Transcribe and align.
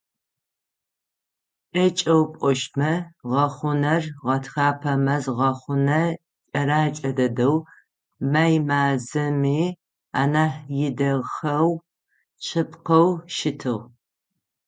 КӀэкӀэу 1.71 2.23
пӀощтмэ, 2.37 2.91
гъэхъунэр 3.29 4.03
гъэтхэпэ 4.23 4.91
мэз 5.05 5.25
гъэхъунэ 5.37 6.01
кӀэрэкӀэ 6.49 7.11
дэдэу, 7.17 7.55
май 8.31 8.53
мазэми 8.67 9.61
анахь 10.21 10.61
идэхэгъу 10.87 11.73
шъыпкъэу 12.45 13.09
щытыгъ. 13.35 13.83